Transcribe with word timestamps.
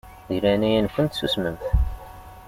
Di 0.27 0.37
leɛnaya-nkent 0.43 1.17
susmemt. 1.19 1.63